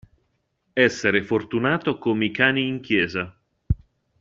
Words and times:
Essere 0.73 1.21
fortunato 1.23 1.99
come 1.99 2.25
i 2.25 2.31
cani 2.31 2.65
in 2.67 2.79
chiesa. 2.79 3.39